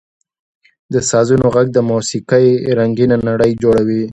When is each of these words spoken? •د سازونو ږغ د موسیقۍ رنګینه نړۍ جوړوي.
•د 0.93 0.95
سازونو 1.09 1.47
ږغ 1.53 1.67
د 1.75 1.79
موسیقۍ 1.89 2.47
رنګینه 2.79 3.15
نړۍ 3.29 3.51
جوړوي. 3.63 4.03